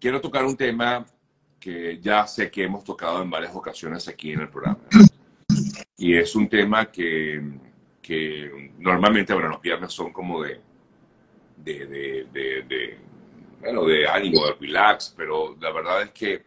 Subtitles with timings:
[0.00, 1.04] quiero tocar un tema
[1.58, 4.78] que ya sé que hemos tocado en varias ocasiones aquí en el programa.
[5.96, 7.42] Y es un tema que,
[8.00, 10.60] que normalmente, bueno, los viernes son como de,
[11.56, 12.98] de, de, de,
[13.60, 16.44] bueno, de ánimo, de relax, pero la verdad es que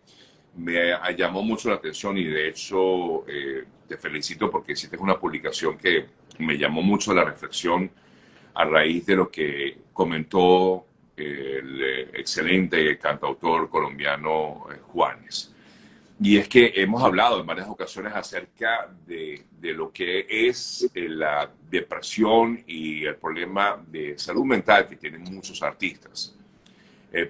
[0.56, 5.78] me llamó mucho la atención y de hecho eh, te felicito porque hiciste una publicación
[5.78, 6.08] que
[6.40, 7.90] me llamó mucho la reflexión
[8.54, 15.54] a raíz de lo que comentó el eh, excelente cantautor colombiano eh, Juanes.
[16.20, 21.10] Y es que hemos hablado en varias ocasiones acerca de, de, lo que es eh,
[21.10, 26.36] la depresión y el problema de salud mental que tienen muchos artistas.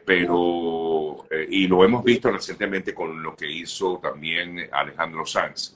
[0.05, 5.75] pero, y lo hemos visto recientemente con lo que hizo también Alejandro Sanz.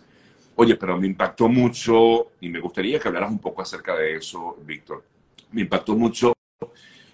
[0.57, 4.57] Oye, pero me impactó mucho, y me gustaría que hablaras un poco acerca de eso,
[4.63, 5.03] Víctor.
[5.51, 6.35] Me impactó mucho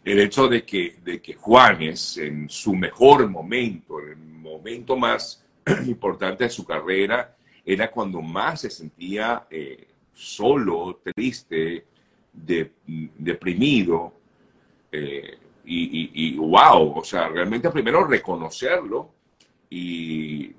[0.04, 5.46] el hecho de que, de que Juanes, en su mejor momento, en el momento más
[5.86, 11.86] importante de su carrera, era cuando más se sentía eh, solo, triste,
[12.34, 14.14] deprimido.
[14.92, 19.12] Eh, y, wow, o sea, realmente primero reconocerlo
[19.70, 20.52] y,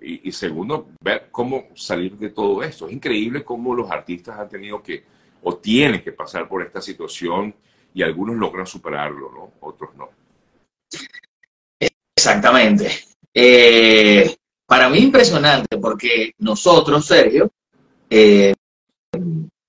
[0.00, 2.86] y, segundo ver cómo salir de todo esto.
[2.86, 5.04] Es increíble cómo los artistas han tenido que
[5.42, 7.54] o tienen que pasar por esta situación
[7.94, 9.52] y algunos logran superarlo, ¿no?
[9.60, 10.10] Otros no.
[12.16, 12.90] Exactamente.
[13.32, 14.36] Eh,
[14.66, 17.50] para mí impresionante porque nosotros, Sergio,
[18.10, 18.54] eh,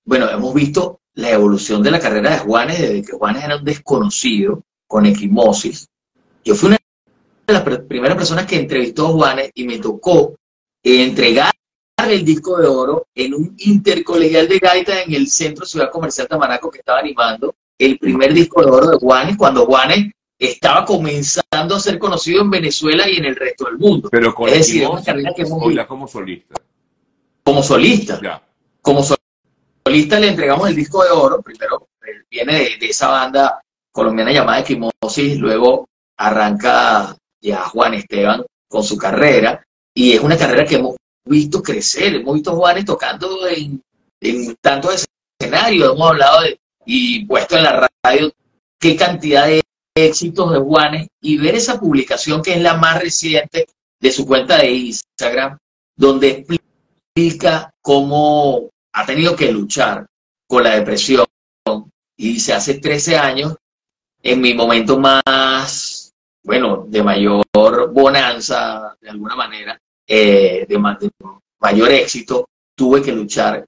[0.03, 3.63] bueno, hemos visto la evolución de la carrera de Juanes desde que Juanes era un
[3.63, 5.87] desconocido con equimosis.
[6.43, 6.77] Yo fui una
[7.47, 10.35] de las primeras personas que entrevistó a Juanes y me tocó
[10.83, 11.51] entregar
[12.07, 16.69] el disco de oro en un intercolegial de gaita en el Centro Ciudad Comercial Tamaraco
[16.69, 21.79] que estaba animando el primer disco de oro de Juanes cuando Juanes estaba comenzando a
[21.79, 24.09] ser conocido en Venezuela y en el resto del mundo.
[24.11, 26.55] Pero con es decir, una carrera que hemos como solista.
[27.43, 28.41] Como solista.
[28.81, 31.41] Como solista le entregamos el disco de oro.
[31.41, 31.88] Primero
[32.29, 33.61] viene de, esa banda
[33.91, 39.63] colombiana llamada Equimosis, luego arranca ya Juan Esteban con su carrera
[39.94, 40.95] y es una carrera que hemos
[41.25, 43.81] visto crecer, hemos visto Juanes tocando en,
[44.19, 45.05] en tantos
[45.39, 48.31] escenarios, hemos hablado de, y puesto en la radio
[48.79, 49.62] qué cantidad de
[49.96, 53.68] éxitos de Juanes y ver esa publicación que es la más reciente
[54.00, 55.57] de su cuenta de Instagram,
[55.95, 56.45] donde
[57.16, 60.06] explica cómo ha tenido que luchar
[60.47, 61.25] con la depresión.
[62.18, 63.56] Y dice, hace 13 años,
[64.22, 66.13] en mi momento más,
[66.44, 67.45] bueno, de mayor
[67.91, 70.78] bonanza, de alguna manera, eh, de
[71.59, 73.66] mayor éxito, tuve que luchar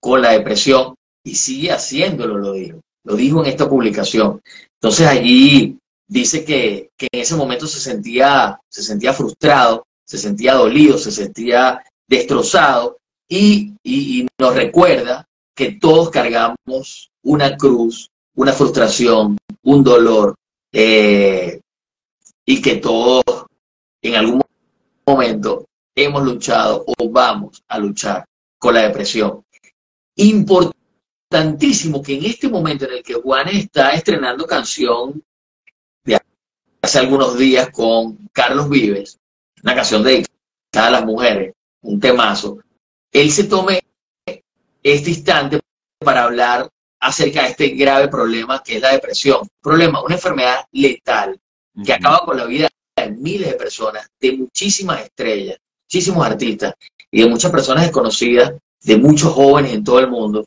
[0.00, 2.80] con la depresión y sigue haciéndolo, lo dijo.
[3.04, 4.40] Lo dijo en esta publicación.
[4.80, 10.96] Entonces allí dice que, en ese momento se sentía, se sentía frustrado, se sentía dolido,
[10.98, 12.98] se sentía destrozado
[13.28, 13.72] y,
[14.38, 20.34] nos recuerda que todos cargamos una cruz, una frustración, un dolor
[20.72, 21.60] eh,
[22.44, 23.24] y que todos
[24.02, 24.42] en algún
[25.06, 28.24] momento hemos luchado o vamos a luchar
[28.58, 29.42] con la depresión.
[30.16, 30.83] Importante
[31.34, 35.20] tantísimo que en este momento en el que Juan está estrenando canción
[36.04, 36.20] de
[36.80, 39.18] hace algunos días con Carlos Vives,
[39.64, 40.28] una canción dedicada
[40.72, 41.52] a las mujeres,
[41.82, 42.60] un temazo,
[43.10, 43.82] él se tome
[44.80, 45.58] este instante
[45.98, 49.40] para hablar acerca de este grave problema que es la depresión.
[49.60, 51.36] Problema, una enfermedad letal
[51.84, 56.74] que acaba con la vida de miles de personas, de muchísimas estrellas, muchísimos artistas
[57.10, 58.52] y de muchas personas desconocidas,
[58.82, 60.44] de muchos jóvenes en todo el mundo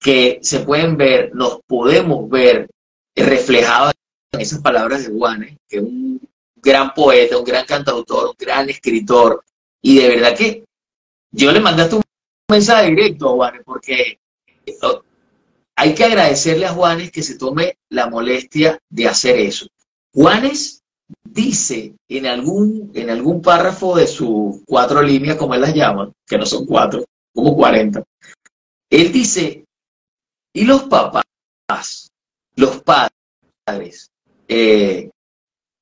[0.00, 2.68] que se pueden ver, nos podemos ver
[3.14, 3.92] reflejados
[4.32, 6.20] en esas palabras de Juanes, que es un
[6.56, 9.44] gran poeta, un gran cantautor, un gran escritor.
[9.82, 10.64] Y de verdad que
[11.32, 12.02] yo le mandaste un
[12.50, 14.18] mensaje directo a Juanes, porque
[14.82, 15.02] oh,
[15.76, 19.66] hay que agradecerle a Juanes que se tome la molestia de hacer eso.
[20.12, 20.82] Juanes
[21.24, 26.38] dice en algún, en algún párrafo de sus cuatro líneas, como él las llama, que
[26.38, 27.04] no son cuatro,
[27.34, 28.02] como cuarenta,
[28.90, 29.64] él dice
[30.58, 32.10] y los papás,
[32.56, 34.10] los padres,
[34.48, 35.08] eh,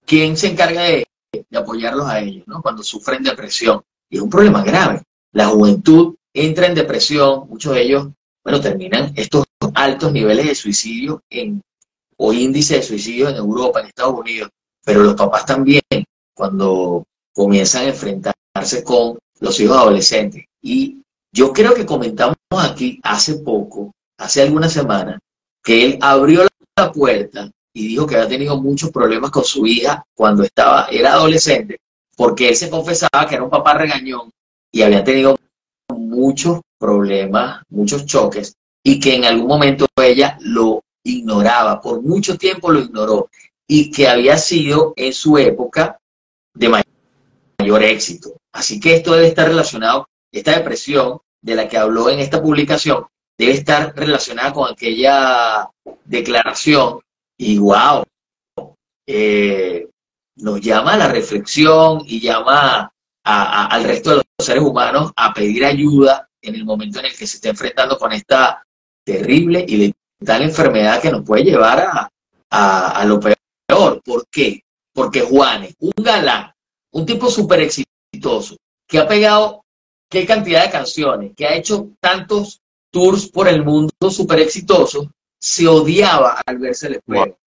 [0.05, 1.07] ¿quién se encarga de,
[1.55, 2.61] apoyarlos a ellos ¿no?
[2.61, 3.83] cuando sufren depresión?
[4.11, 5.03] Y es un problema grave.
[5.33, 8.09] La juventud entra en depresión, muchos de ellos,
[8.45, 11.63] bueno, terminan estos altos niveles de suicidio en,
[12.19, 14.51] o índice de suicidio en Europa, en Estados Unidos,
[14.85, 15.81] pero los papás también,
[16.35, 17.03] cuando
[17.33, 20.45] comienzan a enfrentarse con los hijos adolescentes.
[20.61, 21.01] Y
[21.33, 25.19] yo creo que comentamos aquí hace poco hace algunas semanas,
[25.63, 26.47] que él abrió
[26.77, 31.13] la puerta y dijo que había tenido muchos problemas con su hija cuando estaba, era
[31.13, 31.79] adolescente,
[32.17, 34.31] porque él se confesaba que era un papá regañón
[34.73, 35.37] y había tenido
[35.95, 42.71] muchos problemas, muchos choques, y que en algún momento ella lo ignoraba, por mucho tiempo
[42.71, 43.29] lo ignoró,
[43.69, 45.99] y que había sido en su época
[46.55, 48.37] de mayor éxito.
[48.53, 53.07] Así que esto debe estar relacionado, esta depresión de la que habló en esta publicación,
[53.39, 55.69] debe estar relacionada con aquella
[56.05, 57.01] declaración
[57.39, 58.03] y wow,
[59.07, 59.89] eh,
[60.37, 62.91] nos llama a la reflexión y llama
[63.25, 67.27] al resto de los seres humanos a pedir ayuda en el momento en el que
[67.27, 68.65] se está enfrentando con esta
[69.05, 72.11] terrible y letal enfermedad que nos puede llevar
[72.51, 74.03] a, a lo peor.
[74.05, 74.63] ¿Por qué?
[74.93, 76.53] Porque Juanes, un galán,
[76.93, 78.57] un tipo súper exitoso,
[78.89, 79.65] que ha pegado
[80.09, 82.61] qué cantidad de canciones, que ha hecho tantos
[82.97, 85.07] tours por el mundo súper exitosos,
[85.39, 87.39] se odiaba al verse el espejo.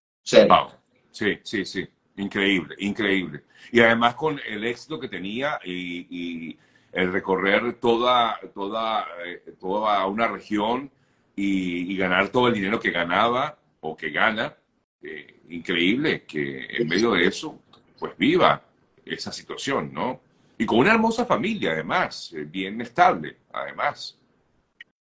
[1.09, 1.87] Sí, sí, sí.
[2.17, 3.45] Increíble, increíble.
[3.71, 6.55] Y además con el éxito que tenía y,
[6.91, 10.91] el recorrer toda, toda, eh, toda una región
[11.35, 14.55] y, ganar todo el dinero que ganaba o que gana,
[15.01, 17.59] eh, increíble que en medio de eso,
[17.97, 18.61] pues viva
[19.03, 20.21] esa situación, ¿no?
[20.59, 24.19] Y con una hermosa familia, además, eh, bien estable, además.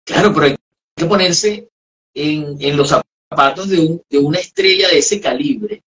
[0.05, 0.57] Claro, pero hay
[0.97, 1.69] que ponerse
[2.15, 5.83] en, en los zapatos de, un, de una estrella de ese calibre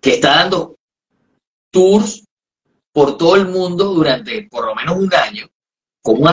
[0.00, 0.76] que está dando
[1.70, 2.24] tours
[2.92, 5.48] por todo el mundo durante por lo menos un año.
[6.02, 6.28] ¿Cómo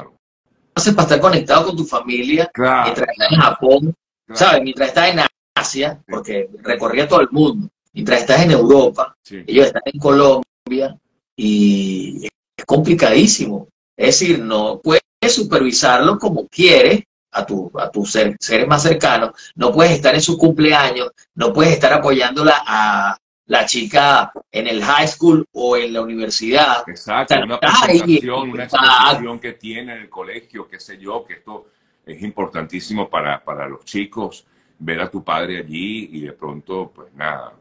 [0.76, 3.96] haces para estar conectado con tu familia mientras estás en Japón?
[4.34, 4.64] ¿Sabes?
[4.64, 5.20] Mientras estás en
[5.56, 7.70] Asia, porque recorría todo el mundo.
[7.94, 11.00] Mientras estás en Europa, ellos están en Colombia
[11.36, 12.26] y
[12.56, 13.68] es complicadísimo.
[13.98, 17.04] Es decir, no puedes supervisarlo como quieres,
[17.34, 21.74] a, tu, a tus seres más cercanos, no puedes estar en su cumpleaños, no puedes
[21.74, 23.18] estar apoyándola a
[23.48, 26.88] la chica en el high school o en la universidad.
[26.88, 31.68] Exacto, una presentación, una exposición que tiene en el colegio, qué sé yo, que esto
[32.06, 34.46] es importantísimo para, para los chicos,
[34.80, 37.54] ver a tu padre allí y de pronto, pues nada,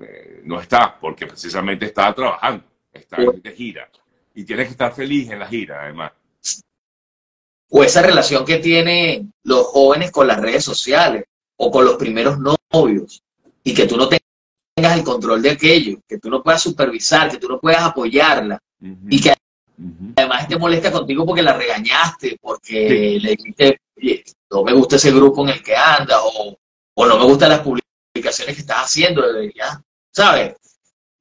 [0.00, 3.88] eh, no está, porque precisamente está trabajando, está de gira.
[4.34, 6.12] Y tienes que estar feliz en la gira, además
[7.70, 11.24] o esa relación que tienen los jóvenes con las redes sociales
[11.56, 13.22] o con los primeros novios
[13.62, 17.38] y que tú no tengas el control de aquello, que tú no puedas supervisar, que
[17.38, 18.58] tú no puedas apoyarla
[19.08, 19.34] y que
[20.16, 23.80] además te molesta contigo porque la regañaste, porque le dijiste,
[24.50, 26.56] no me gusta ese grupo en el que anda o,
[26.96, 29.22] no me gustan las publicaciones que estás haciendo,
[29.54, 29.80] ya,
[30.12, 30.56] ¿sabes?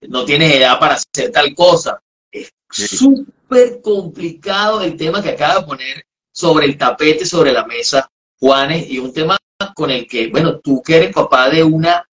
[0.01, 2.01] No tienes edad para hacer tal cosa.
[2.31, 8.09] Es súper complicado el tema que acaba de poner sobre el tapete, sobre la mesa,
[8.39, 9.37] Juanes, y un tema
[9.75, 12.05] con el que, bueno, tú que eres papá de una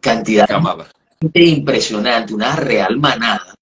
[0.00, 0.48] cantidad
[1.34, 3.54] impresionante, una real manada.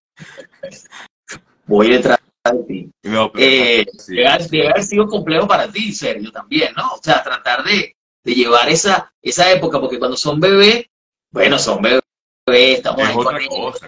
[1.67, 2.19] Voy detrás
[2.53, 2.91] de ti.
[3.37, 6.95] eh, debe, haber sido complejo para ti, Sergio, también, ¿no?
[6.95, 7.95] O sea, tratar de,
[8.25, 10.87] llevar esa, esa época, porque cuando son bebés,
[11.31, 12.03] bueno, son bebés,
[12.47, 13.81] estamos ahí con ellos,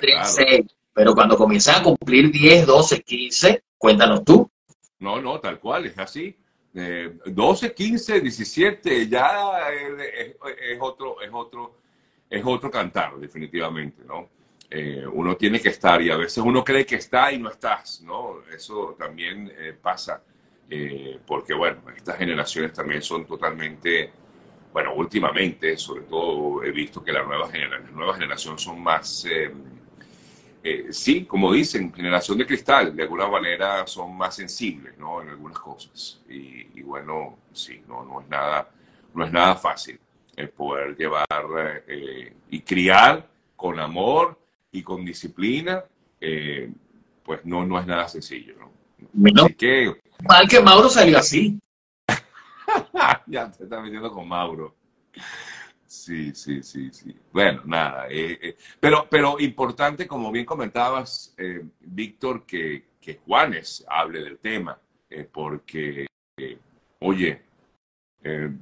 [0.93, 4.49] pero cuando comienzan a cumplir 10, 12, 15, cuéntanos tú.
[4.99, 6.37] No, no, tal cual, es así.
[7.25, 11.79] 12, 15, 17, ya es, otro, es otro,
[12.29, 14.29] es otro cantar, definitivamente, ¿no?
[14.69, 18.03] Eh, uno tiene que estar y a veces uno cree que está y no estás,
[18.03, 18.43] ¿no?
[18.55, 20.23] Eso también eh, pasa,
[20.69, 24.11] eh, porque bueno, estas generaciones también son totalmente,
[24.73, 29.25] bueno, últimamente, sobre todo he visto que las nuevas generaciones son más
[30.68, 35.23] eh, sí, como dicen, generación de cristal, de alguna manera son más sensibles, ¿no?
[35.23, 36.20] En algunas cosas.
[36.28, 38.68] Y, bueno, sí, no, no, es nada,
[39.14, 39.96] no es nada fácil
[40.35, 44.37] el poder llevar eh, y criar con amor
[44.73, 45.85] y con disciplina,
[46.20, 46.68] eh,
[47.23, 49.42] pues no, no es nada sencillo, ¿no?
[49.44, 49.94] así que...
[50.28, 51.61] Mal que Mauro salió así.
[53.28, 54.75] ya te está metiendo con Mauro.
[55.97, 57.17] Sí, sí, sí, sí.
[57.33, 58.07] Bueno, nada.
[58.09, 64.38] Eh, eh, pero, pero importante, como bien comentabas, eh, Víctor, que, que, Juanes hable del
[64.38, 64.79] tema,
[65.33, 66.07] porque,
[67.00, 67.43] oye,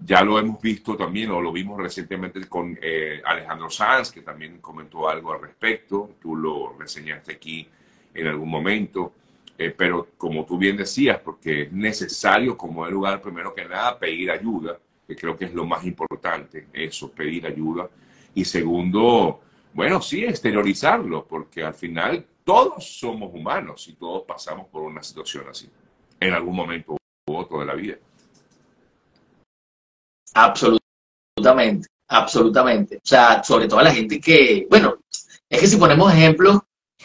[0.05, 2.79] ya lo hemos visto también, o lo vimos recientemente con
[3.25, 6.17] Alejandro Sanz, que también comentó algo al respecto.
[6.21, 7.67] Tú lo reseñaste aquí
[8.15, 9.15] en algún momento.
[9.77, 14.31] pero como tú bien decías, porque es necesario, como el lugar, primero que nada, pedir
[14.31, 17.89] ayuda que creo que es lo más importante, eso, pedir ayuda.
[18.35, 19.41] Y segundo,
[19.73, 25.47] bueno, sí, exteriorizarlo, porque al final todos somos humanos y todos pasamos por una situación
[25.49, 25.69] así,
[26.21, 26.97] en algún momento
[27.27, 27.97] u otro de la vida.
[30.35, 32.97] Absolutamente absolutamente.
[32.97, 34.99] O sea, sobre todo la gente que, bueno,
[35.49, 36.61] es que si ponemos ejemplos,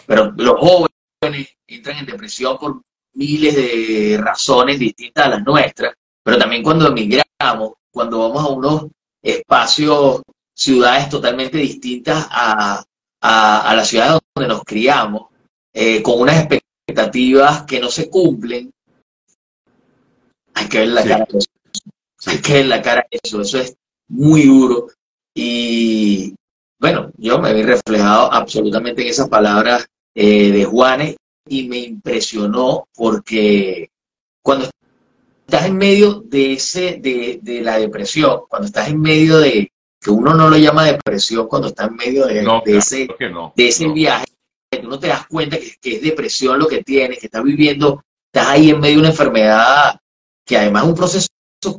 [0.06, 2.82] pero los jóvenes entran en depresión por
[3.14, 8.88] miles de razones distintas a las nuestras, pero también cuando emigramos, cuando vamos a unos
[9.22, 10.22] espacios,
[10.54, 12.84] ciudades totalmente distintas a,
[13.22, 15.28] a, las ciudades donde nos criamos,
[15.74, 18.72] eh, con unas expectativas que no se cumplen,
[20.54, 21.50] hay que ver la cara de eso.
[22.26, 23.42] Hay que ver la cara de eso.
[23.42, 23.76] Eso es
[24.10, 24.88] muy duro.
[25.34, 26.36] Y
[26.80, 31.16] bueno, yo me vi reflejado absolutamente en esas palabras eh, de Juanes
[31.48, 33.90] y me impresionó porque
[34.42, 34.70] cuando
[35.50, 40.12] estás en medio de ese, de, de, la depresión, cuando estás en medio de, que
[40.12, 43.08] uno no lo llama depresión, cuando está en medio de, ese,
[43.56, 44.26] de ese viaje,
[44.70, 48.04] tú no te das cuenta que, que, es depresión lo que tienes, que estás viviendo,
[48.32, 50.00] estás ahí en medio de una enfermedad
[50.46, 51.30] que además es un proceso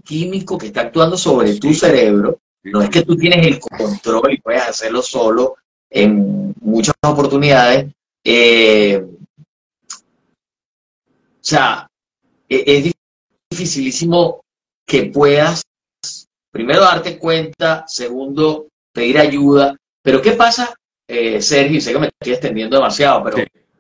[0.05, 4.41] químico que está actuando sobre tu cerebro, no es que tú tienes el control y
[4.41, 5.57] puedes hacerlo solo
[5.89, 7.87] en muchas oportunidades.
[8.25, 9.03] Eh,
[9.93, 11.89] o sea,
[12.49, 12.85] e, es
[13.61, 14.41] dificilísimo
[14.87, 15.63] que puedas,
[16.51, 19.77] primero, darte cuenta, segundo, pedir ayuda.
[20.03, 20.75] Pero ¿qué pasa,
[21.07, 21.81] eh, Sergio?
[21.81, 23.37] Sé que me estoy extendiendo demasiado, pero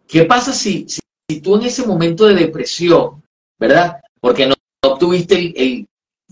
[0.07, 3.23] ¿qué pasa si, si, tú en ese momento de depresión,
[3.59, 4.01] ¿verdad?
[4.21, 5.87] Porque no, obtuviste el,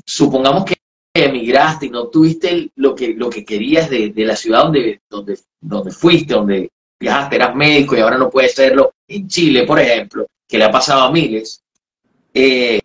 [0.05, 0.77] supongamos que
[1.15, 5.91] emigraste y no obtuviste lo, que, lo que querías de, la ciudad donde, donde, donde
[5.91, 10.59] fuiste, donde viajaste, eras médico y ahora no puedes serlo en Chile, por ejemplo, que
[10.59, 11.63] le ha pasado a miles.
[12.35, 12.81] Eh,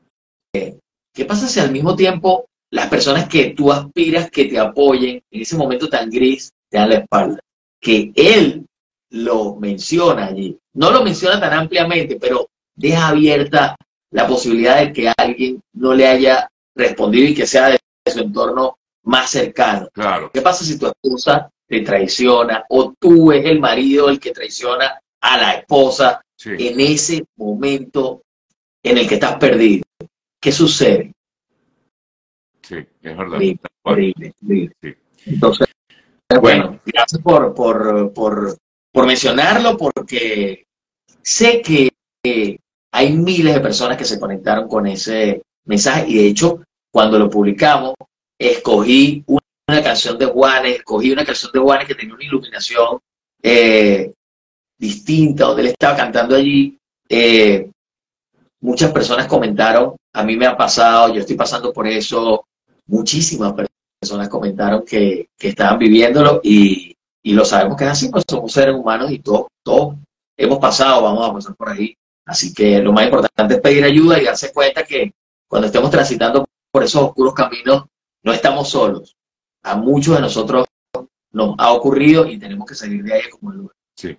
[0.54, 5.42] ¿Qué pasa si al mismo tiempo las personas que tú aspiras que te apoyen en
[5.42, 7.40] ese momento tan gris te dan la espalda?
[7.80, 8.66] Que él
[9.12, 10.58] lo menciona allí.
[10.74, 13.76] No lo menciona tan ampliamente, pero deja abierta
[14.12, 17.80] la posibilidad de que alguien no le haya respondido y que sea de
[18.12, 19.90] su entorno más cercano.
[19.94, 20.32] Claro.
[20.34, 25.00] ¿Qué pasa si tu esposa te traiciona o tú es el marido el que traiciona
[25.22, 28.22] a la esposa en ese momento
[28.84, 29.84] en el que estás perdido?
[30.44, 31.14] ¿Qué sucede?
[32.62, 33.40] Sí, es verdad.
[33.84, 34.34] Horrible,
[35.26, 35.68] Entonces,
[36.42, 38.58] bueno, gracias por, por, por,
[38.92, 40.66] por mencionarlo porque
[41.22, 41.90] sé que
[42.92, 47.30] hay miles de personas que se conectaron con ese mensaje y de hecho cuando lo
[47.30, 47.94] publicamos
[48.38, 53.00] escogí una, canción de Juanes, escogí una canción de Juanes que tenía una iluminación
[53.42, 54.12] eh,
[54.78, 56.78] distinta, donde él estaba cantando allí.
[57.08, 57.70] Eh,
[58.60, 62.46] muchas personas comentaron, a mí me ha pasado, yo estoy pasando por eso,
[62.88, 63.54] muchísimas
[64.02, 68.76] personas comentaron que, estaban viviéndolo y, y, lo sabemos que es así, pues somos seres
[68.76, 69.96] humanos y todos, todos
[70.38, 74.22] hemos pasado, vamos a pasar por ahí Así que lo más importante es pedir ayuda
[74.22, 75.14] y darse cuenta que
[75.48, 77.86] cuando estemos transitando por esos oscuros caminos,
[78.24, 79.16] no estamos solos.
[79.64, 80.66] A muchos de nosotros
[81.32, 83.76] nos ha ocurrido y tenemos que salir de ahí como el lugar.
[83.96, 84.18] Sí,